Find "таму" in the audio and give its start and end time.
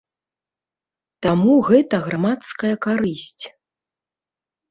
1.25-1.53